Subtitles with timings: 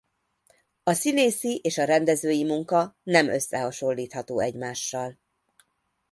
[0.83, 5.17] A színészi és a rendezői munka nem összehasonlítható egymással.